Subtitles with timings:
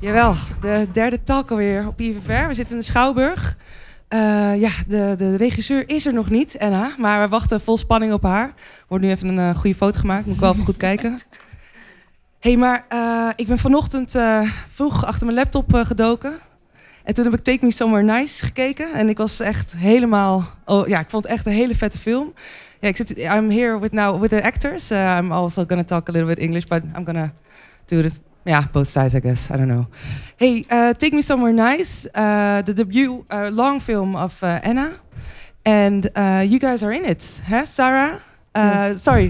[0.00, 2.46] Jawel, de derde talk alweer op IVR.
[2.46, 3.56] We zitten in de Schouwburg.
[4.08, 6.94] Uh, ja, de, de regisseur is er nog niet, Anna.
[6.98, 8.54] Maar we wachten vol spanning op haar.
[8.88, 10.26] Wordt nu even een uh, goede foto gemaakt.
[10.26, 11.22] Moet ik wel even goed kijken.
[12.38, 14.16] hey, maar uh, ik ben vanochtend
[14.68, 16.38] vroeg achter mijn laptop gedoken.
[17.04, 18.92] En toen heb ik Take Me Somewhere Nice gekeken.
[18.92, 20.50] En ik was echt helemaal...
[20.64, 22.32] Oh, ja, ik vond het echt een hele vette film.
[22.80, 23.18] Ja, ik zit...
[23.18, 24.90] I'm here with now with the actors.
[24.90, 27.32] I'm also gonna talk a little bit English, but I'm gonna
[27.84, 29.50] do it yeah, both sides, I guess.
[29.50, 29.86] I don't know.
[30.36, 35.00] Hey, uh, Take Me Somewhere Nice, uh, the debut uh, long film of uh, Ena.
[35.64, 38.22] And uh, you guys are in it, huh, Sara?
[38.54, 39.02] Uh, yes.
[39.02, 39.28] Sorry,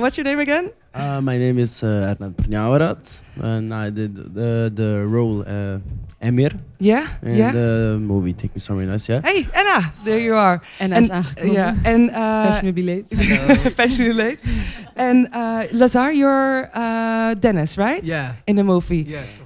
[0.00, 0.70] what's your name again?
[0.94, 5.44] my name is uh, Ernad Prnjavorac, and I did the, the role
[6.22, 6.52] Emir.
[6.78, 7.52] Yeah, in yeah.
[7.52, 9.20] the movie Take Me Somewhere Nice, yeah.
[9.22, 10.62] Hey, Ena, there you are.
[10.78, 11.08] Ena and,
[11.42, 13.08] Yeah, and uh, fashionably late.
[13.78, 14.42] fashionably late.
[14.96, 18.04] and uh, Lazar, you're uh, Dennis, right?
[18.04, 18.34] Yeah.
[18.46, 19.02] In the movie.
[19.02, 19.40] Yes.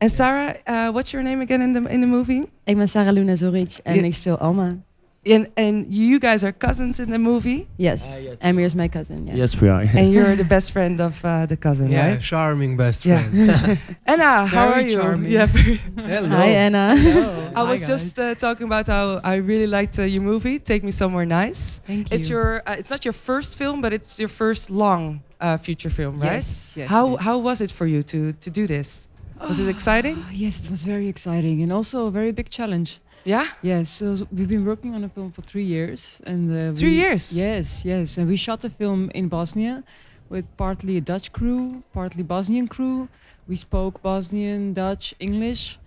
[0.00, 2.50] And Sara, uh, what's your name again in the in the movie?
[2.66, 4.04] Ik ben Sara Luna Zorić en yeah.
[4.04, 4.82] ik speel Alma.
[5.24, 7.68] And and you guys are cousins in the movie.
[7.76, 8.36] Yes, uh, yes.
[8.40, 9.28] Emir is my cousin.
[9.28, 9.36] Yeah.
[9.36, 9.82] Yes, we are.
[9.82, 12.20] and you're the best friend of uh, the cousin, yeah, right?
[12.20, 13.32] charming best friend.
[13.32, 13.76] Yeah.
[14.06, 14.96] Ena, how are you?
[14.96, 15.30] Charming.
[15.30, 15.46] Yeah.
[15.96, 16.28] Hello.
[16.28, 16.96] Hi, Ena.
[16.96, 17.52] Hello.
[17.54, 20.58] I was just uh, talking about how I really liked uh, your movie.
[20.58, 21.80] Take me somewhere nice.
[21.86, 22.16] Thank you.
[22.16, 22.62] It's your.
[22.66, 26.32] Uh, it's not your first film, but it's your first long uh, feature film, right?
[26.32, 26.74] Yes.
[26.76, 27.22] yes how yes.
[27.22, 29.08] how was it for you to to do this?
[29.48, 30.24] Was it exciting?
[30.32, 33.00] yes, it was very exciting and also a very big challenge.
[33.24, 33.46] Yeah.
[33.62, 33.90] Yes.
[33.90, 37.36] So we've been working on a film for three years, and uh, three years.
[37.36, 39.84] Yes, yes, and we shot the film in Bosnia
[40.28, 43.08] with partly a Dutch crew, partly Bosnian crew.
[43.48, 45.78] We spoke Bosnian, Dutch, English.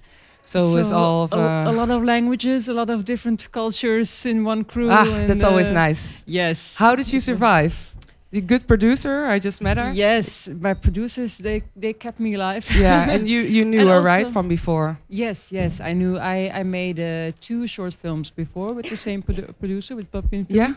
[0.45, 4.25] So, so it's all of, uh, a, lot of languages, a lot of different cultures
[4.27, 4.91] in one crew.
[4.91, 6.23] Ah, that's always uh, nice.
[6.27, 6.77] Yes.
[6.77, 7.94] How did you survive?
[8.35, 9.93] The good producer, I just met her.
[9.93, 12.67] Yes, my producers they they kept me alive.
[12.75, 14.99] yeah, and you you knew her right from before.
[15.07, 16.19] Yes, yes, I knew.
[16.19, 20.43] I I made uh, two short films before with the same produ producer with Pupkin.
[20.49, 20.75] Yeah.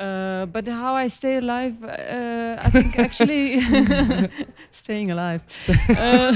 [0.00, 3.60] Uh, but how I stay alive, uh, I think actually
[4.70, 5.42] staying alive.
[6.00, 6.32] Uh,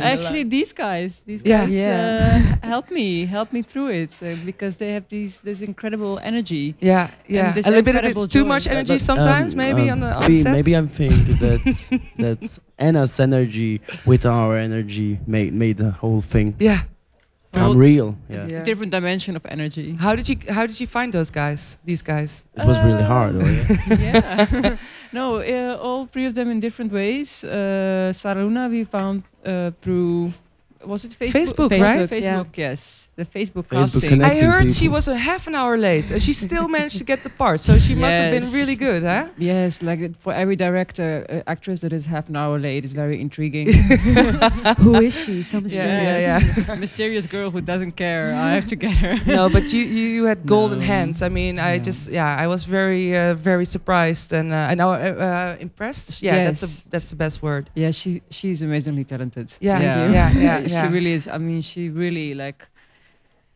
[0.00, 2.56] actually, these guys, these guys yeah.
[2.62, 6.74] Uh, help me, help me through it uh, because they have these this incredible energy.
[6.80, 10.00] Yeah, yeah, a little bit, a bit too much energy sometimes, um, maybe um, on
[10.00, 10.52] the on maybe, set.
[10.52, 11.62] Maybe I'm thinking that
[12.18, 16.56] that Ena's energy with our energy made made the whole thing.
[16.58, 16.82] Yeah
[17.52, 18.16] come real.
[18.28, 18.46] Yeah.
[18.48, 18.62] yeah.
[18.64, 19.96] Different dimension of energy.
[20.00, 21.78] How did you How did you find those guys?
[21.84, 22.44] These guys.
[22.56, 23.34] It was really hard.
[23.42, 24.46] Yeah.
[24.52, 24.76] yeah.
[25.12, 27.44] no, uh, all three of them in different ways.
[27.44, 30.32] Uh, Saruna we found uh, through
[30.84, 31.32] was it Facebook?
[31.32, 32.08] Facebook, Facebook right?
[32.08, 32.68] Facebook, yeah.
[32.68, 33.08] yes.
[33.14, 34.22] The Facebook, Facebook casting.
[34.22, 34.74] I heard people.
[34.74, 37.60] she was a half an hour late, and she still managed to get the part.
[37.60, 38.00] So she yes.
[38.00, 39.28] must have been really good, huh?
[39.36, 43.20] Yes, like for every director, uh, actress that is half an hour late is very
[43.20, 43.72] intriguing.
[44.78, 45.42] who is she?
[45.42, 46.22] So mysterious.
[46.22, 46.74] Yeah, yeah, yeah.
[46.86, 48.32] mysterious girl who doesn't care.
[48.34, 49.14] I have to get her.
[49.26, 50.86] no, but you you had golden no.
[50.86, 51.22] hands.
[51.22, 51.78] I mean, I yeah.
[51.78, 56.22] just yeah, I was very uh, very surprised and uh, and uh, uh, impressed.
[56.22, 56.60] Yeah, yes.
[56.60, 57.70] that's a, that's the best word.
[57.74, 59.52] Yeah, she she's amazingly talented.
[59.60, 61.28] Yeah, yeah, yeah, yeah, She really is.
[61.28, 62.66] I mean, she really like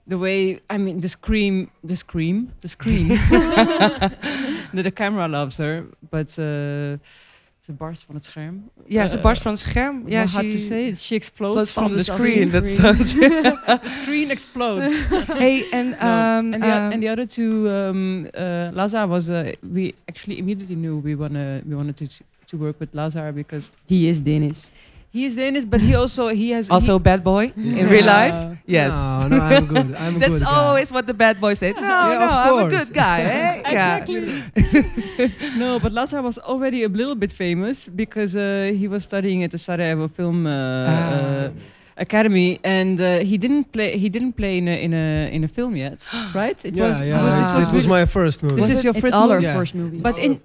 [0.07, 3.09] the way I mean the scream, the scream, the scream.
[4.75, 6.99] that the camera loves her, but uh,
[7.67, 8.71] ze barst van het scherm.
[8.87, 10.03] Ja, uh, ze barst van het scherm.
[10.07, 10.99] Ja, yeah, hard to say it.
[10.99, 12.51] She explodes from, from the, screen.
[12.51, 12.97] The screen.
[13.83, 15.07] the screen explodes.
[15.27, 19.29] hey, and um, and, the, um, and the other two, um, uh, Lazar was.
[19.29, 23.71] Uh, we actually immediately knew we wanna we wanted to to work with Lazar because
[23.89, 24.71] he is Danish.
[25.17, 28.05] He is Danish, but he also he has also he a bad boy in real
[28.05, 28.59] life.
[28.67, 28.93] Yes.
[28.93, 29.89] No, no, I'm good.
[29.97, 31.75] I'm That's good always what the bad boy said.
[31.77, 33.21] No, yeah, no, I'm a good guy.
[33.23, 33.63] Eh?
[33.73, 34.21] exactly.
[35.63, 39.51] no, but Lazar was already a little bit famous because uh, he was studying at
[39.53, 40.47] the Sarajevo Film.
[40.47, 40.93] Uh, ah.
[40.93, 41.51] uh,
[41.99, 43.97] Academy, and uh, he didn't play.
[43.97, 46.63] He didn't play in a in a in a film yet, right?
[46.63, 47.23] It yeah, was, yeah.
[47.25, 47.63] Was, ah.
[47.65, 48.57] It was my first movie.
[48.57, 49.47] This was is your first all movie?
[49.47, 50.01] our first movie.
[50.01, 50.41] But in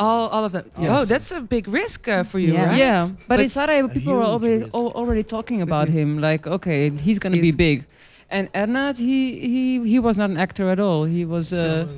[0.00, 0.64] all, all of them.
[0.78, 0.90] Yes.
[0.90, 2.66] Oh, that's a big risk uh, for you, yeah.
[2.66, 2.78] right?
[2.78, 6.20] Yeah, but, but in Sarajevo, people are already, already talking about him.
[6.20, 7.84] Like, okay, he's going to be big.
[8.30, 11.04] And Ernad, he he he was not an actor at all.
[11.04, 11.52] He was.
[11.52, 11.92] Uh,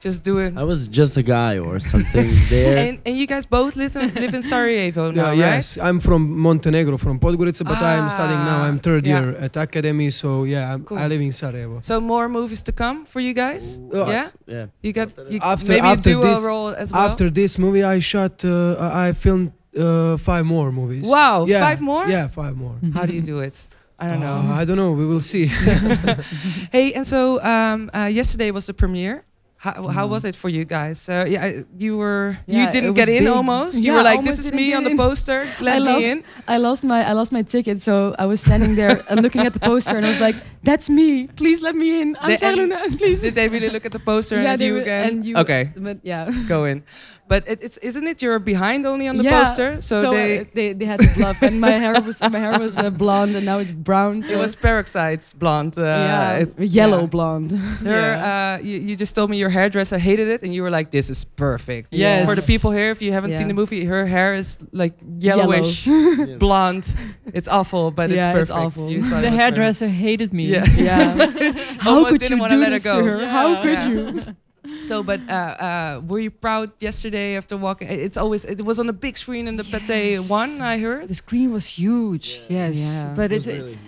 [0.00, 0.56] just doing.
[0.56, 2.76] I was just a guy or something there.
[2.78, 5.56] and, and you guys both live in, live in Sarajevo now, yeah, right?
[5.56, 8.62] Yes, I'm from Montenegro, from Podgorica, but ah, I'm studying now.
[8.62, 9.20] I'm third yeah.
[9.20, 10.98] year at academy, so yeah, cool.
[10.98, 11.80] I live in Sarajevo.
[11.82, 13.80] So more movies to come for you guys?
[13.92, 14.66] Uh, yeah, yeah.
[14.82, 17.02] You got you after, maybe after do this, a role as well.
[17.02, 18.44] After this movie, I shot.
[18.44, 21.08] Uh, I filmed uh, five more movies.
[21.08, 21.60] Wow, yeah.
[21.60, 22.06] five more?
[22.06, 22.76] Yeah, five more.
[22.94, 23.68] How do you do it?
[24.00, 24.36] I don't know.
[24.36, 24.92] Uh, I don't know.
[24.92, 25.46] We will see.
[26.70, 29.24] hey, and so um, uh, yesterday was the premiere
[29.60, 31.08] How, how was it for you guys?
[31.08, 33.32] Uh, yeah, you were Yeah, you didn't get in big.
[33.34, 33.76] almost.
[33.82, 35.42] You Yeah, were like, "This is me on the poster.
[35.60, 38.38] Let I me lost- in." I lost my I lost my ticket, so I was
[38.40, 41.26] standing there and looking at the poster, and I was like, "That's me!
[41.34, 42.14] Please let me in!
[42.20, 44.62] I'm The- sorry, and Luna, please." Did they really look at the poster yeah, and
[44.62, 45.02] you were- again?
[45.10, 45.34] and you.
[45.42, 46.84] okay, But yeah, go in.
[47.28, 49.82] But it, it's isn't it you're behind only on the Yeah, poster?
[49.82, 52.74] So, uh, they they they had to bluff, and my hair was my hair was
[52.78, 54.22] uh, blonde, and now it's brown.
[54.22, 55.76] So it was peroxide's blonde.
[55.76, 57.06] Uh, yeah, it- yellow yeah.
[57.16, 57.50] blonde.
[57.84, 58.30] Her, Yeah.
[58.30, 61.10] uh, you, you just told me your hairdresser hated it, and you were like, "This
[61.10, 62.24] is perfect." Yes.
[62.26, 65.84] For the people here, if you haven't seen the movie, her hair is like yellowish,
[66.38, 66.86] blonde.
[67.34, 68.58] It's awful, but it's Yeah, it's perfect.
[68.58, 68.90] awful.
[68.90, 70.46] You thought it The was hairdresser hated me.
[70.46, 70.64] Yeah.
[70.76, 71.04] yeah.
[71.84, 73.00] How Almost could you do let her this go.
[73.00, 73.26] to her?
[73.28, 73.88] How could Yeah.
[73.88, 74.36] you?
[74.70, 74.86] perfect.
[74.86, 77.88] So, but uh, uh, were you proud yesterday after walking?
[77.88, 80.28] It's always it was on a big screen in the Pathé Yes.
[80.30, 80.60] One.
[80.60, 81.08] I heard.
[81.08, 82.42] The screen was huge.
[82.48, 83.14] Yes, Yeah.
[83.16, 83.78] but It it's was really huge.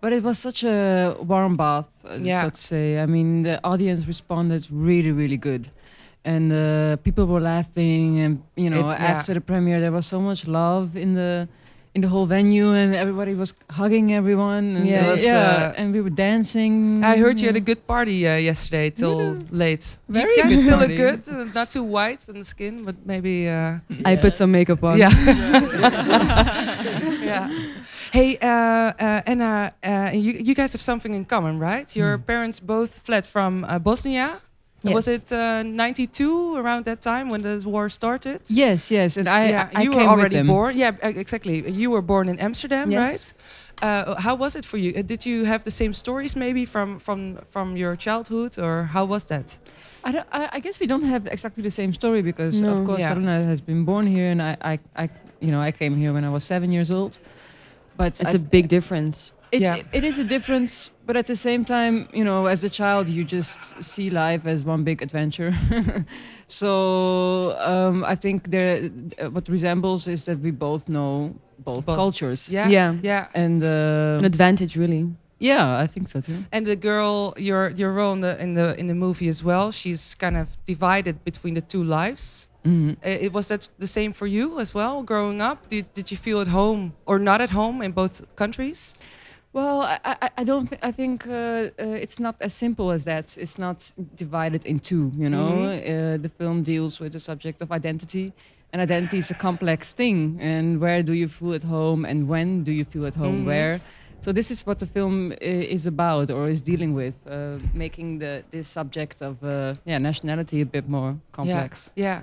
[0.00, 2.42] but it was such a warm bath, uh, Yeah.
[2.44, 2.98] so to say.
[3.02, 5.70] I mean, the audience responded really, really good,
[6.24, 9.12] and uh, people were laughing, and you know, It- yeah.
[9.14, 11.48] after the premiere, there was so much love in the
[11.98, 13.50] in the whole venue, and everybody was
[13.80, 14.64] hugging everyone.
[14.78, 15.10] And Yeah.
[15.10, 15.34] Was, yeah,
[15.74, 17.02] uh, and we were dancing.
[17.02, 19.64] I heard you had a good party uh, yesterday till Yeah.
[19.64, 19.84] late.
[20.08, 23.48] Very you guys still look good, uh, not too white in the skin, but maybe.
[23.50, 23.78] Uh,
[24.10, 24.96] I put some makeup on.
[24.98, 25.10] yeah.
[27.22, 27.50] yeah.
[28.12, 31.94] Hey, uh, uh, Anna, uh, you, you guys have something in common, right?
[31.96, 32.22] Your Hmm.
[32.24, 33.78] parents both fled from uh,
[34.82, 34.94] Bosnia.
[34.94, 38.40] Was it uh, 92 around that time when the war started?
[38.48, 40.46] Yes, yes, and I, yeah, I you came were with already them.
[40.46, 40.76] born.
[40.76, 41.68] Yeah, exactly.
[41.70, 43.00] You were born in Amsterdam, Yes.
[43.00, 43.32] right?
[43.82, 44.92] Uh, how was it for you?
[44.96, 49.04] Uh, did you have the same stories maybe from from from your childhood, or how
[49.08, 49.58] was that?
[50.04, 52.72] I, don't, I, I guess we don't have exactly the same story because, No.
[52.72, 53.08] of course, Yeah.
[53.14, 55.08] Saruna has been born here, and I, I, I,
[55.40, 57.18] you know, I came here when I was seven years old.
[57.96, 59.32] But It's a big difference.
[59.52, 59.76] It, Yeah.
[59.76, 63.08] it, it is a difference, but at the same time, you know, as a child,
[63.08, 65.52] you just see life as one big adventure.
[66.48, 71.96] so um, I think there, uh, what resembles is that we both know both Both.
[71.96, 72.48] cultures.
[72.50, 72.94] Yeah, Yeah.
[73.02, 73.26] yeah.
[73.34, 75.06] And uh, An advantage, really.
[75.40, 76.44] yeah, I think so too.
[76.52, 79.70] And the girl, your your role in the in the in the movie as well.
[79.72, 82.48] She's kind of divided between the two lives.
[82.64, 82.90] Mhm.
[83.04, 85.68] Uh, it was that the same for you as well, growing up?
[85.68, 88.94] Did did you feel at home or not at home in both countries?
[89.58, 90.68] Well, I, I, I don't.
[90.82, 93.36] I think uh, uh, it's not as simple as that.
[93.44, 93.92] It's not
[94.24, 95.04] divided in two.
[95.22, 95.78] You know, Mhm.
[95.82, 98.32] uh, the film deals with the subject of identity,
[98.72, 100.38] and identity is a complex thing.
[100.40, 103.38] And where do you feel at home, and when do you feel at home?
[103.42, 103.46] Mhm.
[103.46, 103.80] Where?
[104.20, 108.18] So this is what the film i- is about, or is dealing with, uh, making
[108.20, 109.50] the this subject of uh,
[109.90, 111.90] yeah nationality a bit more complex.
[111.96, 112.20] Yeah.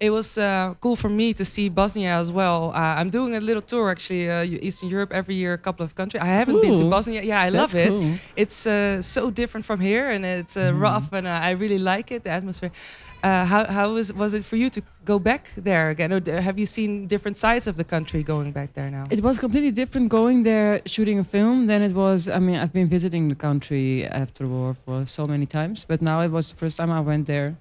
[0.00, 2.72] It was uh, cool for me to see Bosnia as well.
[2.74, 5.94] Uh, I'm doing a little tour actually, uh, Eastern Europe every year, a couple of
[5.94, 6.22] countries.
[6.22, 6.90] I haven't been to Ooh.
[6.90, 7.22] Bosnia.
[7.22, 7.88] Yeah, I love it.
[7.88, 8.18] cool.
[8.36, 10.80] It's uh, so different from here, and it's uh, Mhm.
[10.80, 12.22] rough, and uh, I really like it.
[12.24, 12.70] The atmosphere.
[13.22, 16.58] Uh, how how was was it for you to go back there again, or have
[16.58, 19.04] you seen different sides of the country going back there now?
[19.10, 22.28] It was completely different going there shooting a film than it was.
[22.28, 26.20] I mean, I've been visiting the country after war for so many times, but now
[26.20, 27.56] it was the first time I went there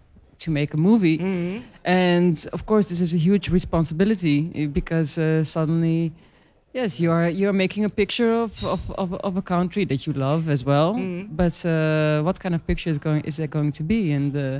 [0.45, 1.17] to make a movie.
[1.17, 1.61] Mhm.
[1.85, 6.11] And of course, this is a huge responsibility eh, because uh, suddenly,
[6.73, 10.01] yes, you are you are making a picture of, of, of, of a country that
[10.05, 10.93] you love as well.
[10.95, 11.27] Mhm.
[11.41, 14.01] But uh, what kind of picture is going is that going to be?
[14.17, 14.59] And uh,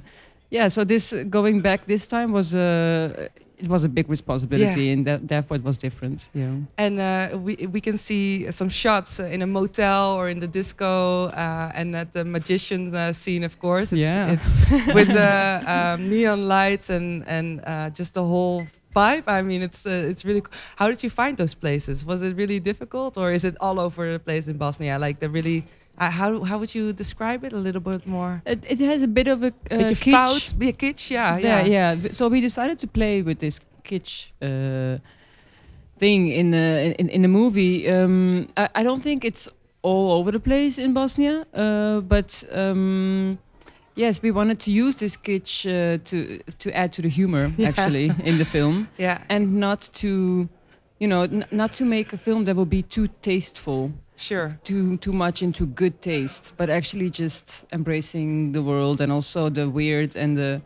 [0.50, 4.92] yeah, so this uh, going back this time was a it was a big responsibility,
[4.92, 6.30] and that, therefore it was different.
[6.34, 6.56] Yeah.
[6.78, 10.48] And uh, we we can see some shots uh, in a motel or in the
[10.48, 13.94] disco, uh, and at the magician uh, scene, of course.
[13.94, 14.34] It's, Yeah.
[14.36, 14.54] it's
[14.98, 19.24] with the um, neon lights and and uh, just the whole vibe.
[19.28, 20.42] I mean, it's uh, it's really.
[20.42, 22.06] co- How did you find those places?
[22.06, 24.98] Was it really difficult, or is it all over the place in Bosnia?
[25.00, 25.64] Like the really.
[25.98, 28.42] Uh, how how would you describe it a little bit more?
[28.46, 30.12] It, it has a bit of a uh, Beetje kitsch.
[30.12, 31.94] fout, yeah, kitsch, yeah, yeah, yeah.
[31.94, 32.12] yeah.
[32.12, 34.98] So we decided to play with this kitsch uh,
[36.00, 37.88] thing in the in, in the movie.
[37.90, 39.48] Um, I, I don't think it's
[39.84, 43.38] all over the place in Bosnia, uh, but um,
[43.96, 47.70] yes, we wanted to use this kitsch uh, to to add to the humor Yeah.
[47.70, 49.20] actually in the film, yeah.
[49.30, 50.48] and not to.
[51.00, 54.58] You know, n- not to make a film that will be too tasteful Sure.
[54.64, 59.68] too too much into good taste, but actually just embracing the world and also the
[59.70, 60.62] weird and the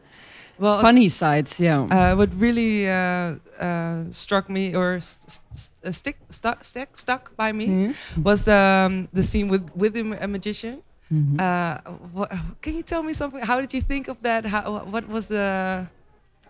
[0.60, 1.60] Well, funny sides.
[1.60, 1.86] Yeah.
[1.86, 7.36] Uh, what really uh, uh, struck me or st- st- uh, stick stuck stuck stuck
[7.38, 7.94] by me Mhm.
[8.24, 10.82] was the um, the scene with with a magician.
[11.14, 11.40] Mhm.
[11.40, 11.80] Uh,
[12.14, 12.30] what,
[12.62, 13.40] can you tell me something?
[13.46, 14.46] How did you think of that?
[14.46, 15.88] How, what was the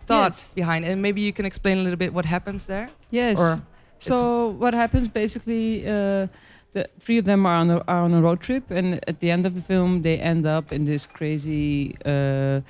[0.06, 0.52] thought Yes.
[0.56, 0.84] behind?
[0.84, 0.90] it?
[0.92, 2.88] And maybe you can explain a little bit what happens there.
[3.10, 3.38] yes.
[3.38, 3.62] or
[3.98, 5.84] so what happens basically?
[6.72, 9.30] The three of them are on a, are on a road trip, and at the
[9.30, 11.96] end of the film, they end up in this crazy.
[12.04, 12.60] Uh,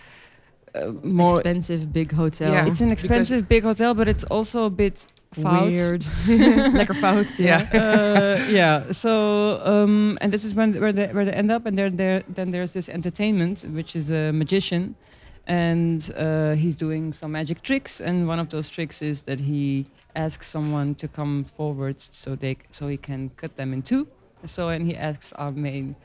[0.75, 1.37] uh, more.
[1.37, 2.53] expensive big hotel.
[2.53, 2.67] Yeah.
[2.67, 5.65] It's an expensive big hotel, but it's also a bit fout.
[5.65, 6.03] weird.
[6.73, 7.27] Lekker fout.
[7.39, 7.69] Yeah.
[7.73, 8.93] uh, yeah.
[8.93, 12.23] So, um, and this is when where they where they end up, and there there
[12.29, 14.95] then there's this entertainment, which is a magician,
[15.47, 19.87] and uh, he's doing some magic tricks, and one of those tricks is that he
[20.15, 24.07] asks someone to come forward so they so he can cut them in two.
[24.47, 25.97] So, and he asks our main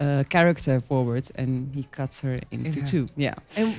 [0.00, 2.86] uh, character forward, and he cuts her into Yeah.
[2.86, 3.06] two.
[3.16, 3.34] Yeah.
[3.56, 3.74] And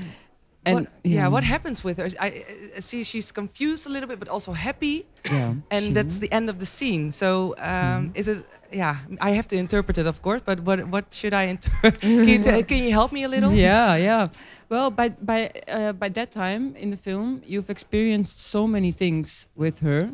[0.66, 1.28] And what, yeah.
[1.32, 2.08] what happens with her?
[2.20, 2.46] I,
[2.78, 5.56] I see she's confused a little bit, but also happy, Yeah.
[5.72, 7.12] and She- that's the end of the scene.
[7.12, 8.46] So, um, is it?
[8.72, 10.42] Yeah, I have to interpret it, of course.
[10.46, 12.00] But what what should I interpret?
[12.02, 13.52] can, you can you help me a little?
[13.54, 14.28] Yeah, yeah.
[14.72, 19.50] Well, by by uh, by that time in the film, you've experienced so many things
[19.56, 20.10] with her.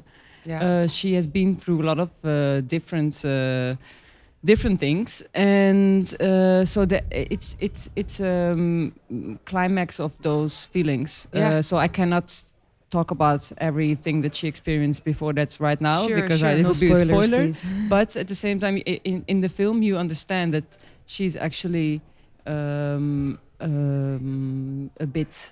[0.45, 0.63] Yeah.
[0.63, 3.75] Uh, she has been through a lot of uh, different uh,
[4.43, 8.93] different things, and uh, so the, it's it's it's um,
[9.45, 11.27] climax of those feelings.
[11.33, 11.57] Yeah.
[11.57, 12.33] Uh, so I cannot
[12.89, 16.49] talk about everything that she experienced before that right now Sure, because sure.
[16.49, 17.63] I, it No would be a spoilers, spoiler please.
[17.89, 21.99] but at the same time in, in the film you understand that she's actually
[22.47, 25.51] um, um, a bit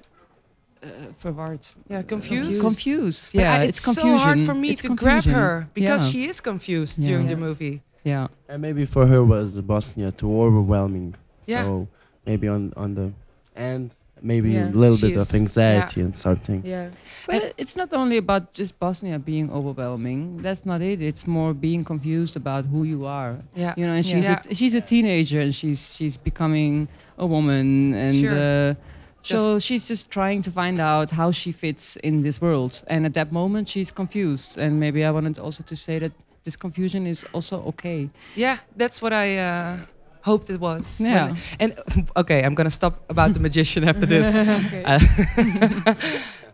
[0.84, 0.88] uh,
[1.22, 2.62] verward yeah, confused.
[2.62, 5.68] confused But yeah I- it's, it's confusion so hard for me It's to grab her
[5.74, 6.12] because Yeah.
[6.12, 7.10] she is confused Yeah.
[7.10, 7.82] during the movie.
[8.04, 11.16] yeah And maybe for her was Bosnia too overwhelming.
[11.46, 11.64] Yeah.
[11.64, 11.88] So
[12.26, 13.08] maybe on on the
[13.56, 13.92] end,
[14.32, 14.70] maybe Yeah.
[14.70, 16.60] a little She bit of anxiety and something.
[16.66, 16.90] Yeah.
[17.28, 21.84] but it's not only about just Bosnia being overwhelming that's not it it's more being
[21.92, 23.74] confused about who you are Yeah.
[23.78, 24.42] you know and she's Yeah.
[24.52, 28.72] a, she's a teenager and she's she's becoming a woman and Sure.
[28.72, 28.74] uh,
[29.22, 33.14] so she's just trying to find out how she fits in this world and at
[33.20, 36.12] that moment she's confused and maybe i wanted also to say that
[36.46, 39.78] this confusion is also okay Yeah, that's what I uh,
[40.26, 41.00] hoped it was.
[41.00, 41.26] Yeah.
[41.28, 41.72] When- and
[42.22, 44.26] okay, I'm gonna stop about the magician after this.
[44.66, 44.84] okay.
[44.84, 45.00] Uh,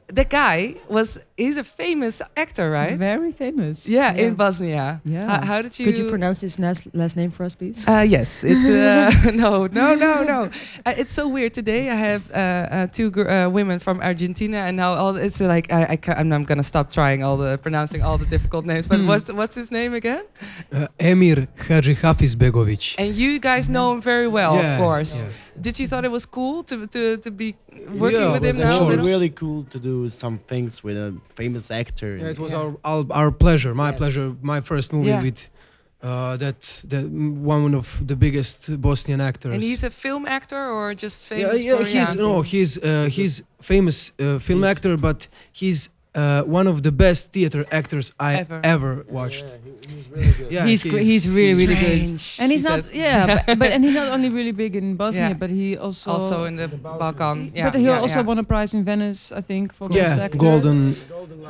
[0.19, 2.98] the guy was he's a famous actor, right?
[3.00, 4.24] very famous yeah, Yeah.
[4.27, 5.01] in Bosnia.
[5.05, 5.27] Yeah.
[5.29, 5.86] How, how did you?
[5.88, 7.77] Could you pronounce his last, last name for us, please?
[7.88, 8.43] Uh, yes.
[8.43, 10.39] It, uh, no, no, no, no.
[10.86, 11.53] Uh, it's so weird.
[11.53, 15.39] Today I have uh, uh, two gr- uh, women from Argentina, and now all it's
[15.41, 18.65] like I, I ca- I'm, I'm gonna stop trying all the pronouncing all the difficult
[18.65, 18.88] names.
[18.88, 19.07] But Hmm.
[19.12, 20.24] what's what's his name again?
[20.71, 22.95] Uh, Emir Hadžihafizbegović.
[22.98, 25.21] And you guys know him very well, Yeah, of course.
[25.24, 25.29] yeah.
[25.60, 27.55] Did you thought it was cool to to, to be
[28.00, 28.71] working Yeah, with it him was now?
[28.71, 29.05] actually Sure.
[29.12, 32.17] really cool to do some things with a famous actor.
[32.17, 32.59] Yeah, it was Yeah.
[32.61, 33.97] our, our our pleasure, my Yes.
[34.01, 35.23] pleasure, my first movie Yeah.
[35.27, 35.50] with
[36.03, 36.59] uh, that
[36.91, 37.05] that
[37.59, 39.53] one of the biggest Bosnian actors.
[39.53, 43.43] And he's a film actor or just famous yeah, for he's no, he's uh, he's
[43.61, 45.27] famous uh, film He's- actor, but
[45.61, 48.59] he's uh, one of the best theater actors I Ever.
[48.63, 49.45] ever, watched.
[49.87, 50.51] he, was really good.
[50.51, 52.93] Yeah, he's, gr- he's really really good Strange, and he he's not says.
[52.93, 55.33] yeah but, but and he's not only really big in bosnia Yeah.
[55.39, 57.51] but he also also in the Balkan.
[57.55, 58.25] Yeah, but he yeah, also yeah.
[58.27, 60.95] won a prize in venice i think for best Yeah, actor Golden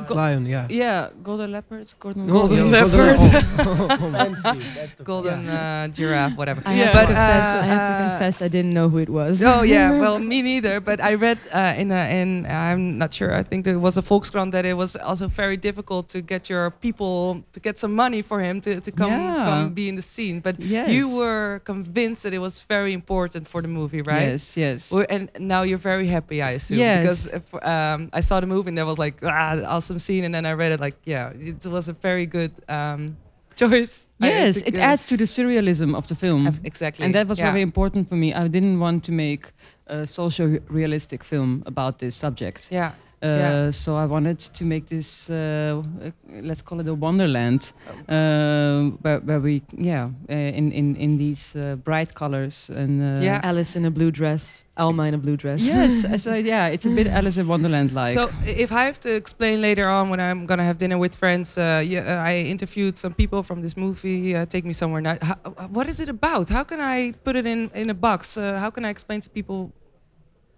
[0.06, 0.46] Go- Lion.
[0.46, 0.66] Yeah.
[0.70, 3.18] yeah golden leopard golden, Golden Yeah, leopard.
[3.66, 4.10] oh.
[4.14, 4.58] Fancy.
[4.78, 6.62] That's the golden uh, giraffe, whatever.
[6.64, 6.84] I Yeah.
[6.86, 9.42] have, to But, confess, I have uh, to confess I didn't know who it was.
[9.42, 10.80] Oh yeah, well me neither.
[10.80, 13.32] But I read uh, in a, in I'm not sure.
[13.34, 16.70] I think there was a Volkskrant that it was also very difficult to get your
[16.70, 19.44] people to get some money for him to, to come Yeah.
[19.44, 20.40] come be in the scene.
[20.40, 24.28] But yes you were convinced that it was very important for the movie, right?
[24.32, 26.78] yes yes And now you're very happy, I assume.
[26.78, 27.00] Yes.
[27.02, 27.44] Because if,
[27.74, 30.52] um, I saw the movie and there was like ah, awesome scene, and then I
[30.62, 33.16] read it like yeah, it was a very good um,
[33.60, 34.06] choice.
[34.20, 37.04] Yes think, it uh, adds to the surrealism of the film exactly.
[37.04, 37.50] and that was yeah.
[37.50, 39.44] very important for me i didn't want to make
[39.86, 42.92] a social realistic film about this subject Yeah.
[43.22, 43.70] Uh, Yeah.
[43.72, 46.10] So I wanted to make this, uh, uh,
[46.42, 47.72] let's call it a wonderland,
[48.08, 53.22] uh, where, where we, yeah, uh, in in in these uh, bright colors and uh,
[53.22, 53.40] Yeah.
[53.42, 55.62] Alice in a blue dress, Alma in a blue dress.
[55.64, 58.14] Yes, so yeah, it's a bit Alice in Wonderland like.
[58.14, 61.56] So if I have to explain later on when I'm gonna have dinner with friends,
[61.58, 64.34] uh, yeah, I interviewed some people from this movie.
[64.36, 65.00] Uh, Take me somewhere.
[65.02, 65.36] Now, how,
[65.72, 66.48] what is it about?
[66.50, 68.36] How can I put it in in a box?
[68.36, 69.70] Uh, how can I explain to people?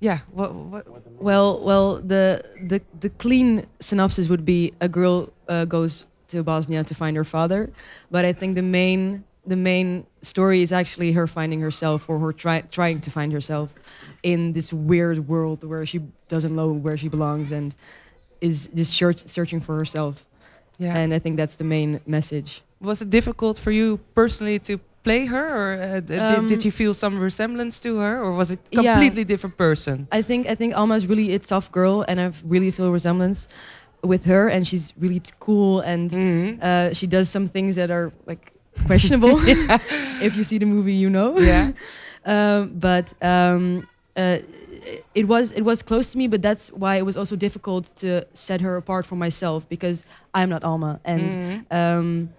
[0.01, 0.21] Yeah.
[0.33, 0.55] What?
[0.55, 0.87] what
[1.21, 6.85] Well, well, the the the clean synopsis would be a girl uh, goes to Bosnia
[6.85, 7.71] to find her father,
[8.11, 12.33] but I think the main the main story is actually her finding herself or her
[12.33, 13.71] try, trying to find herself
[14.23, 17.75] in this weird world where she doesn't know where she belongs and
[18.41, 20.25] is just search, searching for herself.
[20.79, 20.97] yeah.
[20.97, 22.63] And I think that's the main message.
[22.81, 26.71] was it difficult for you personally to play her, or uh, did, Um, did you
[26.73, 28.83] feel some resemblance to her, or was it Yeah.
[28.99, 30.07] completely different person?
[30.13, 33.47] I think I think Alma is really a tough girl, and I really feel resemblance
[34.03, 34.49] with her.
[34.51, 36.61] And she's really t- cool, and Mm-hmm.
[36.63, 38.53] uh, she does some things that are like
[38.87, 39.39] questionable.
[40.21, 41.39] if you see the movie, you know.
[41.39, 41.73] yeah.
[42.27, 44.39] um, but um, uh,
[45.15, 48.09] it was it was close to me, but that's why it was also difficult to
[48.33, 51.65] set her apart from myself because I'm not Alma, and Mhm.
[51.71, 52.31] um,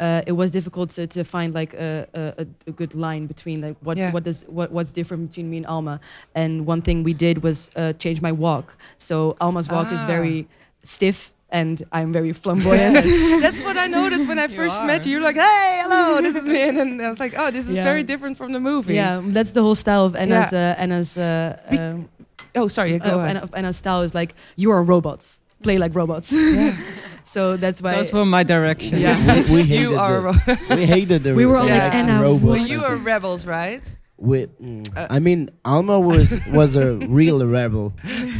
[0.00, 3.76] uh, it was difficult to, to find like a, a, a- good line between like
[3.80, 4.12] what Yeah.
[4.12, 6.00] what does what what's different between me and Alma.
[6.34, 8.76] And one thing we did was uh, change my walk.
[8.98, 10.06] So Alma's walk is Ah.
[10.06, 10.46] very
[10.82, 12.94] stiff, and I'm very flamboyant.
[13.44, 14.86] That's what I noticed when I first are.
[14.86, 15.12] met you.
[15.12, 16.68] You're like, hey, hello, this is me.
[16.68, 17.84] And then I was like, oh, this is Yeah.
[17.84, 18.94] very different from the movie.
[18.94, 20.74] yeah, that's the whole style of Ena's Yeah.
[20.78, 22.08] uh, Ena's uh, Be- um,
[22.54, 22.98] Oh, sorry.
[22.98, 23.24] Go uh.
[23.30, 26.32] Ena, Ena's style is like you are robots, play like robots.
[26.32, 26.76] Yeah.
[27.34, 27.92] so that's why.
[27.96, 29.00] Those were my directions.
[29.00, 29.42] Yeah.
[29.50, 30.20] we, we hated You are.
[30.32, 32.44] the, we hated the We were all like, Ena, robots.
[32.44, 33.84] well, you is are rebels, right?
[34.28, 36.28] We, mm, Uh, I mean, Alma was
[36.60, 36.88] was a
[37.20, 37.86] real rebel,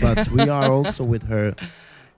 [0.00, 1.54] but we are also with her.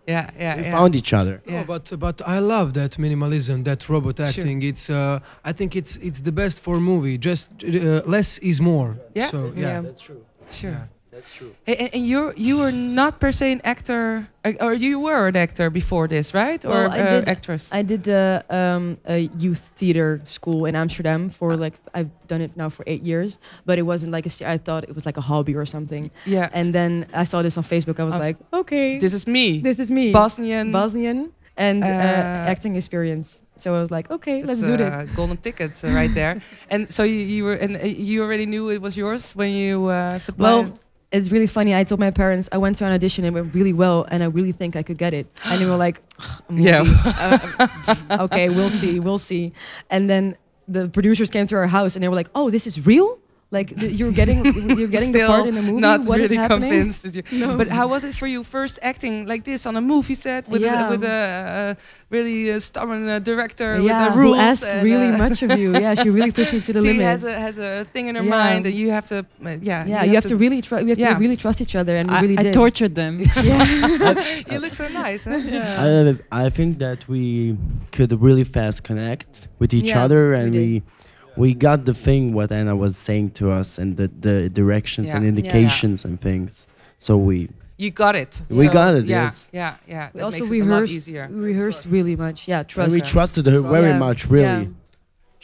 [0.06, 0.76] Yeah, yeah, We yeah.
[0.78, 1.34] found each other.
[1.44, 1.52] Yeah.
[1.60, 4.62] No, but but I love that minimalism, that robot acting.
[4.62, 5.18] It's uh,
[5.50, 7.16] I think it's it's the best for movie.
[7.30, 8.90] Just uh, less is more.
[9.14, 9.30] Yeah?
[9.30, 9.60] So yeah.
[9.68, 9.80] Yeah.
[9.86, 10.22] That's true.
[10.50, 10.88] Sure.
[11.10, 11.18] Yeah.
[11.20, 11.54] That's true.
[11.66, 15.36] And, and you you were not per se an actor, uh, or you were an
[15.36, 16.64] actor before this, right?
[16.64, 17.70] Or Well, I uh, did- actress?
[17.72, 22.56] I did uh, um, a youth theater school in Amsterdam for like I've done it
[22.56, 24.30] now for eight years, but it wasn't like a.
[24.30, 26.10] se- I thought it was like a hobby or something.
[26.26, 26.50] yeah.
[26.52, 27.98] And then I saw this on Facebook.
[28.00, 30.72] I was Of- like, okay, This is me, this is me, Bosnian.
[30.72, 33.42] Bosnian, and uh, Uh, acting experience.
[33.56, 35.14] So I was like, okay, let's It's do a it.
[35.16, 36.34] golden ticket uh, right there.
[36.70, 39.88] and so you, you were, and uh, you already knew it was yours when you
[39.90, 40.44] uh, supplied.
[40.52, 40.74] Well,
[41.10, 41.74] it's really funny.
[41.74, 43.24] I told my parents I went to an audition.
[43.24, 45.26] And it went really well, and I really think I could get it.
[45.44, 46.02] And they were like,
[46.50, 46.52] "A.
[46.52, 46.84] Yeah.
[46.86, 49.52] Uh, okay, we'll see, we'll see.
[49.90, 50.36] And then
[50.66, 53.18] the producers came to our house, and they were like, "Oh, this is real."
[53.50, 54.44] Like th- you're getting
[54.78, 55.80] you're getting the part in the movie.
[55.80, 56.68] not What is really happening?
[56.70, 57.02] convinced.
[57.04, 57.56] That you, No.
[57.56, 60.60] But how was it for you first acting like this on a movie set with
[60.62, 60.86] Yeah.
[60.86, 61.74] a, with a uh,
[62.10, 64.38] really uh, stubborn uh, director yeah, with the who rules?
[64.38, 65.72] asked and, really uh, much of you.
[65.72, 67.06] Yeah, she really pushed me to the she limit.
[67.12, 68.36] has a has a thing in her Yeah.
[68.44, 70.82] mind that you have to uh, yeah yeah, you have to really try.
[70.82, 71.14] We have Yeah.
[71.14, 72.54] to really trust each other, and we I, really I did.
[72.62, 73.14] tortured them.
[73.42, 74.14] yeah.
[74.52, 75.40] you look so nice huh?
[76.30, 77.56] I, I think that we
[77.92, 80.60] could really fast connect with each Yeah, other, we and did.
[80.60, 80.82] we
[81.38, 85.22] we got the thing what Ena was saying to us, and the the directions and
[85.22, 85.28] Yeah.
[85.32, 86.66] indications and things.
[87.06, 87.36] So we
[87.84, 89.46] you got it We So, got it, yeah yes.
[89.52, 91.08] yeah yeah We that also makes it a lot rehearsed.
[91.36, 92.38] We rehearsed really much.
[92.48, 92.92] Yeah, and trust.
[92.92, 94.06] we trusted her very Yeah.
[94.06, 94.20] much.
[94.36, 94.76] Really, Yeah.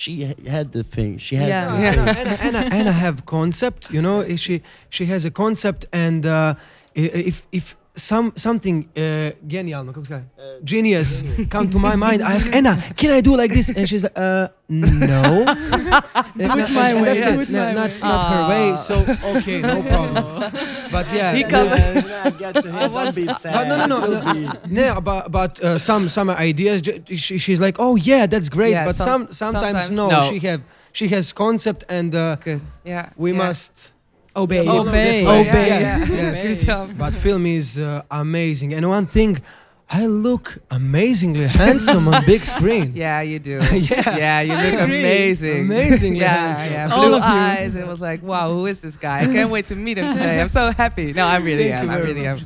[0.03, 0.13] she
[0.57, 1.19] had the thing.
[1.27, 1.65] She had Yeah.
[1.85, 1.93] Yeah.
[1.93, 2.27] thing.
[2.27, 4.19] Ena, Ena, Ena have concept, you know.
[4.45, 4.55] She
[4.97, 6.55] she has a concept, and uh,
[6.97, 10.23] i- if if some something uh, genial, kako se
[10.65, 13.71] genius come to my mind, I ask Ena, can I do like this?
[13.71, 15.45] And she's like, uh, no.
[16.37, 17.15] do it my way.
[17.21, 17.49] That's Do it.
[17.49, 18.01] it No, my not way.
[18.03, 18.71] not her way.
[18.73, 18.77] Ah.
[18.77, 18.95] So
[19.37, 20.53] okay, no problem.
[20.91, 22.91] But yeah, He the- come- I get to him.
[22.93, 23.69] Don't be sad.
[23.69, 26.83] No, no, no, no, be- no, but but uh, some some ideas.
[27.15, 28.71] She, she's like, oh yeah, that's great.
[28.73, 30.29] Yeah, but some- some, sometimes, sometimes no, no.
[30.31, 32.37] She have she has concept, and uh,
[32.85, 33.39] yeah we yeah.
[33.47, 33.93] must
[34.37, 34.67] Obey.
[34.69, 35.25] Obey.
[35.27, 35.69] Obey.
[35.69, 36.85] Yes, Yeah, yeah.
[36.87, 36.93] yes.
[36.99, 39.41] But film is uh, amazing, and one thing,
[39.89, 42.93] I look amazingly handsome on big screen.
[43.05, 43.59] Yeah, you do.
[43.73, 44.17] Yeah.
[44.17, 45.01] yeah, you look agree.
[45.01, 45.61] amazing.
[45.71, 46.73] Amazingly yeah, handsome.
[46.73, 46.89] yeah.
[46.97, 47.77] All Blue of eyes.
[47.77, 49.21] It was like, wow, who is this guy?
[49.21, 50.41] I can't wait to meet him today.
[50.41, 51.13] I'm so happy.
[51.13, 51.85] No, I really Thank am.
[51.85, 52.43] you I very really much.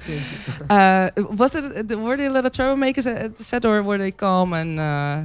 [0.70, 1.10] am.
[1.18, 1.64] Uh, was it?
[1.98, 5.22] Were they a little troublemakers at the set, or were they calm and uh,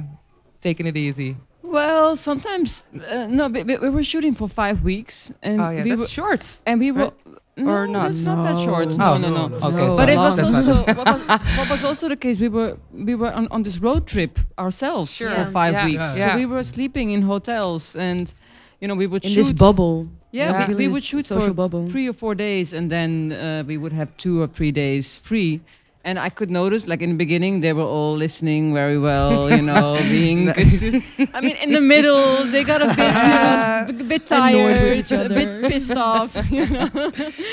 [0.62, 1.36] taking it easy?
[1.74, 3.48] Well, sometimes uh, no.
[3.48, 6.42] We, we we were shooting for five weeks, and oh yeah, we that's were, short.
[6.66, 7.04] and we were.
[7.10, 7.14] right?
[7.56, 8.10] No, Or not?
[8.10, 8.88] It's not that short.
[8.98, 9.16] No.
[9.16, 9.44] No, no, no.
[9.48, 9.88] no, Okay, No.
[9.88, 11.20] so But it was also what was,
[11.58, 12.36] what was also the case.
[12.46, 12.70] We were
[13.08, 15.30] we were on, on this road trip ourselves Sure.
[15.36, 15.84] for five Yeah.
[15.90, 16.08] weeks.
[16.18, 16.30] Yeah.
[16.32, 18.32] So we were sleeping in hotels, and
[18.80, 19.42] you know we would in shoot.
[19.46, 19.96] this bubble.
[20.32, 20.68] yeah, Yeah.
[20.68, 21.86] we, we would shoot social for bubble.
[21.92, 25.60] three or four days, and then uh, we would have two or three days free.
[26.04, 29.62] And I could notice, like in the beginning, they were all listening very well, you
[29.62, 30.46] know, being.
[30.52, 31.02] good.
[31.32, 35.64] I mean, in the middle, they got a bit, uh, a bit tired, a bit
[35.70, 36.36] pissed off.
[36.50, 36.88] You know?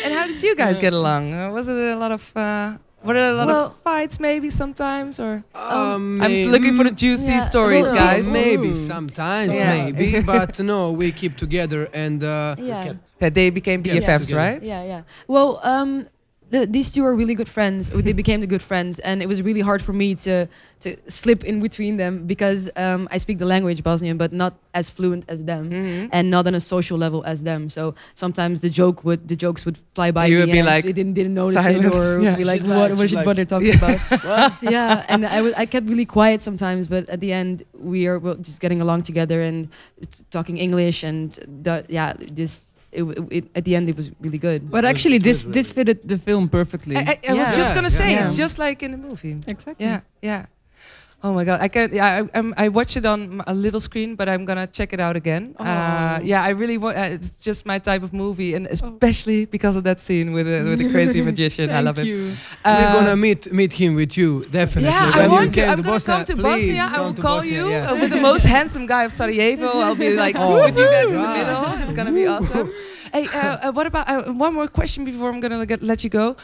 [0.04, 1.34] And how did you guys get along?
[1.34, 2.24] Uh, was it a lot of?
[2.36, 5.44] Uh, were there a lot Well- of fights, maybe sometimes, or?
[5.56, 8.30] Um, I'm just looking for the juicy yeah, stories, guys.
[8.32, 9.86] Maybe sometimes, Yeah.
[9.90, 12.94] maybe, but no, we keep together and uh, Yeah.
[13.20, 14.36] That they became Yeah, BFFs, together.
[14.36, 14.62] right?
[14.64, 15.02] Yeah, yeah.
[15.28, 16.08] Well, um,
[16.52, 17.90] the, these two are really good friends.
[17.90, 20.48] they became the good friends, and it was really hard for me to
[20.82, 24.90] to slip in between them because um, I speak the language Bosnian, but not as
[24.90, 25.70] fluent as them.
[25.70, 26.10] Mhm.
[26.12, 27.70] And not on a social level as them.
[27.70, 30.68] So sometimes the joke would the jokes would fly by You me would be and
[30.68, 31.86] like, they didn't didn't notice silent.
[31.86, 32.36] it or Yeah.
[32.36, 33.78] be like She's what like- what she's is your like- talking Yeah.
[33.78, 34.64] about?
[34.76, 38.20] Yeah, and I was I kept really quiet sometimes, but at the end we are
[38.42, 39.70] just getting along together and
[40.02, 41.30] t- talking English and
[41.66, 44.70] the, yeah, this it, it, at the end it was really good.
[44.70, 46.96] But actually, this this fitted the film perfectly.
[46.98, 48.24] I, I, I was just gonna say Yeah.
[48.24, 49.38] it's just like in the movie.
[49.48, 49.86] exactly.
[49.86, 50.46] Yeah, yeah.
[51.24, 51.94] Oh my god, I can.
[51.94, 55.00] Yeah, I, I'm, I watch it on a little screen, but I'm gonna check it
[55.00, 55.56] out again.
[55.60, 56.24] Uh, Oh.
[56.24, 56.98] yeah, I really want.
[56.98, 60.64] Uh, it's just my type of movie, and especially because of that scene with the,
[60.68, 61.70] with the crazy magician.
[61.70, 62.08] I Thank love it.
[62.08, 62.18] you.
[62.66, 64.90] We're Uh, gonna meet meet him with you definitely.
[64.90, 65.62] Yeah, I When you want to.
[65.62, 66.90] came I'm gonna Bosnia, come to please Bosnia.
[66.90, 67.92] I will call Bosnia, you yeah.
[67.92, 69.68] uh, with the most handsome guy of Sarajevo.
[69.80, 71.66] I'll be like Oh, with you guys in the middle.
[71.84, 72.74] It's gonna be awesome.
[73.14, 76.10] Hey, uh, uh, what about uh, one more question before I'm gonna get, let you
[76.10, 76.36] go?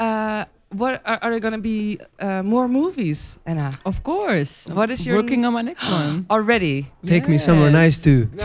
[0.00, 0.44] Uh,
[0.76, 3.70] what are, are there gonna be uh, more movies, Ena?
[3.84, 4.66] Of course.
[4.68, 6.26] What is your working on my next one?
[6.30, 8.02] Already, Take me somewhere nice Yes.
[8.04, 8.26] too.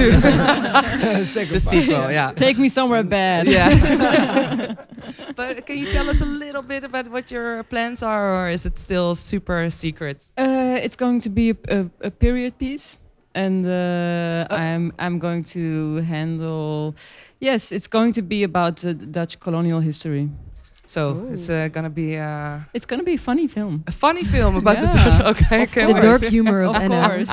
[1.49, 2.11] the sequel.
[2.11, 2.31] Yeah.
[2.35, 3.47] Take me somewhere bad.
[3.47, 4.75] Yeah.
[5.35, 8.65] but can you tell us a little bit about what your plans are, or is
[8.65, 10.31] it still super secret?
[10.37, 12.97] Uh, it's going to be a, a, a period piece,
[13.33, 16.95] and uh, I'm I'm going to handle.
[17.39, 20.29] Yes, it's going to be about uh, Dutch colonial history.
[20.93, 23.83] So it's uh, gonna be uh, It's going to be a funny film.
[23.85, 25.05] a funny film about the Yeah.
[25.05, 25.21] Dutch.
[25.33, 25.85] Okay, Of okay.
[25.85, 26.05] The course.
[26.21, 26.99] dark humor of, Of Ena.
[27.07, 27.29] course,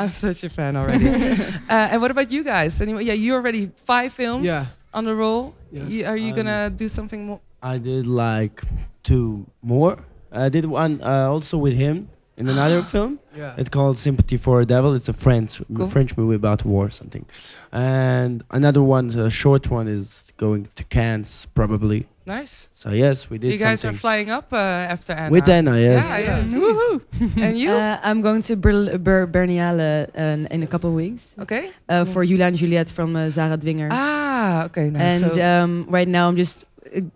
[0.00, 1.08] I'm such a fan already.
[1.74, 2.80] uh, and what about you guys?
[2.80, 4.64] Anyway, yeah, you already five films Yeah.
[4.96, 5.42] on the roll.
[5.70, 5.90] Yes.
[5.92, 7.40] You- are you Um, gonna do something more?
[7.62, 8.62] I did like
[9.02, 9.94] two more.
[10.32, 13.18] I did one uh, also with him in another film.
[13.36, 13.60] Yeah.
[13.60, 14.94] It's called Sympathy for a Devil.
[14.98, 15.88] It's a French Cool.
[15.90, 17.26] French movie about war or something.
[17.70, 22.06] And another one, a short one, is going to Cannes probably.
[22.24, 22.70] Nice.
[22.74, 23.96] So yes, we did You guys something.
[23.96, 24.56] are flying up uh,
[24.94, 25.30] after Ena.
[25.30, 25.76] with Ena.
[25.78, 26.04] Yes.
[26.08, 26.40] Yeah, yeah.
[26.44, 26.60] Mm-hmm.
[26.60, 27.36] Woohoo.
[27.44, 27.70] and you?
[27.72, 31.72] Uh, I'm going to Ber- Ber- Berlinale uh, in a couple of weeks okay.
[31.88, 33.88] uh, for Julia and Juliet from uh, Zara Dwinger.
[33.90, 34.90] Ah, okay.
[34.90, 35.22] Nice.
[35.22, 36.64] and so, um, right now I'm just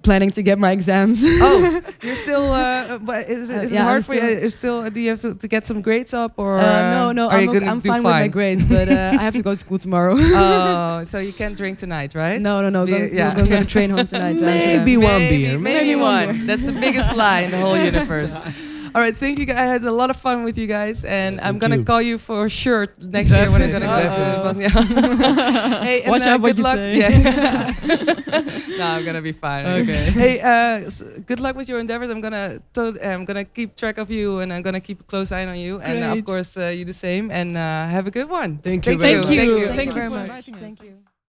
[0.02, 1.20] planning to get my exams.
[1.24, 2.52] oh, you're still.
[2.52, 4.20] Uh, but is, it- Uh, is it yeah, hard I'm for you?
[4.20, 4.90] still- Is still?
[4.90, 6.58] Do you have to, to get some grades up or?
[6.58, 9.18] Uh, no, no, are I'm, you okay- I'm do fine, with my grades, but uh,
[9.18, 10.14] I have to go to school tomorrow.
[10.18, 12.40] oh, so you can't drink tonight, right?
[12.40, 12.86] no, no, no.
[12.86, 13.34] Go, Yeah, go, yeah.
[13.34, 14.38] go, get a train home tonight.
[14.38, 14.78] to Amsterdam.
[14.78, 15.58] Maybe one Maybe, beer.
[15.58, 16.46] Maybe, Maybe one one.
[16.46, 18.36] That's the biggest lie in the whole universe.
[18.94, 19.46] All right, thank you.
[19.46, 19.56] guys.
[19.58, 21.84] I had a lot of fun with you guys, and Yeah, I'm gonna you.
[21.84, 23.96] call you for sure next year when I'm gonna go.
[24.02, 24.68] Definitely, to Bosnia.
[25.88, 26.76] hey, and, Watch uh, out what good you luck.
[26.76, 26.98] say.
[26.98, 28.76] Yeah.
[28.78, 29.66] no, I'm gonna be fine.
[29.66, 30.10] Okay.
[30.10, 32.10] Hey, uh, s- good luck with your endeavors.
[32.10, 35.32] I'm gonna to- I'm gonna keep track of you, and I'm gonna keep a close
[35.32, 37.30] eye on you, and uh, of course uh, you the same.
[37.30, 38.58] And uh, have a good one.
[38.58, 39.16] Thank you Thank you.
[39.18, 39.26] much.
[39.26, 40.44] Thank, Thank you you very much.
[40.44, 41.11] Thank you.